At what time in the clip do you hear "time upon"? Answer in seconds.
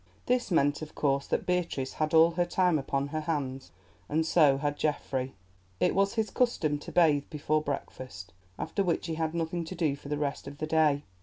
2.45-3.09